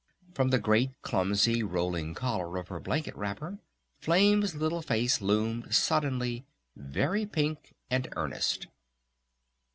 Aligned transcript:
From 0.33 0.49
the 0.49 0.57
great 0.57 0.99
clumsy 1.03 1.61
rolling 1.61 2.15
collar 2.15 2.57
of 2.57 2.69
her 2.69 2.79
blanket 2.79 3.15
wrapper 3.15 3.59
Flame's 3.99 4.55
little 4.55 4.81
face 4.81 5.21
loomed 5.21 5.75
suddenly 5.75 6.43
very 6.75 7.27
pink 7.27 7.75
and 7.87 8.09
earnest. 8.15 8.65